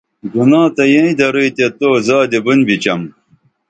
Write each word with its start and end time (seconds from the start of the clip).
گناہ 0.33 0.65
تہ 0.75 0.83
ییں 0.91 1.11
دروئی 1.17 1.49
تے 1.57 1.65
تو 1.79 1.89
زادی 2.07 2.39
بُن 2.45 2.59
بِچم 2.67 3.01